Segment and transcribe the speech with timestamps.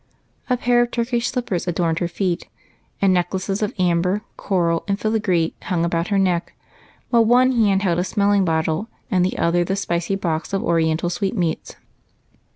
[0.49, 2.47] A pair of Turkish shppers adorned her feet,
[3.03, 6.55] and necklaces of amber, coral, and filigree hmig about her neck,
[7.11, 11.11] while one hand held a smelling bottle, and the other the spicy box of oriental
[11.11, 11.75] sweetmeats.